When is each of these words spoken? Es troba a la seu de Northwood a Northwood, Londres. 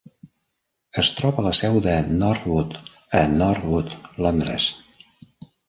Es 1.01 1.11
troba 1.17 1.43
a 1.43 1.45
la 1.47 1.51
seu 1.59 1.77
de 1.89 1.93
Northwood 2.23 2.75
a 3.21 3.23
Northwood, 3.37 3.95
Londres. 4.27 4.69